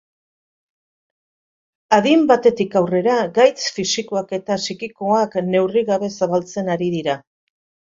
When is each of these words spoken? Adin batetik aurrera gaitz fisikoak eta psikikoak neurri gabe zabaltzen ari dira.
Adin 1.99 2.25
batetik 2.33 2.79
aurrera 2.83 3.19
gaitz 3.37 3.61
fisikoak 3.79 4.37
eta 4.41 4.61
psikikoak 4.65 5.41
neurri 5.55 5.89
gabe 5.95 6.15
zabaltzen 6.21 6.79
ari 6.79 6.95
dira. 7.01 7.23